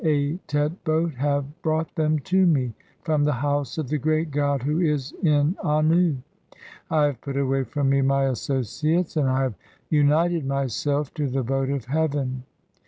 1 0.01 0.07
05 0.09 0.15
"and 0.15 0.23
the 0.23 0.39
Atet 0.47 0.83
boat 0.83 1.13
have 1.13 1.43
(5) 1.45 1.61
brought 1.61 1.93
them 1.95 2.17
to 2.17 2.47
me 2.47 2.73
from 3.03 3.23
the 3.23 3.33
house 3.33 3.77
"of 3.77 3.87
the 3.89 3.99
great 3.99 4.31
god 4.31 4.63
who 4.63 4.79
is 4.81 5.13
in 5.21 5.53
Annu. 5.63 6.17
I 6.89 7.03
have 7.05 7.21
put 7.21 7.37
away 7.37 7.65
from 7.65 7.91
me 7.91 8.01
"my 8.01 8.23
associates, 8.23 9.15
and 9.15 9.29
I 9.29 9.43
have 9.43 9.53
united 9.91 10.43
myself 10.43 11.13
to 11.13 11.27
the 11.27 11.43
boat 11.43 11.69
of 11.69 11.85
heaven. 11.85 12.45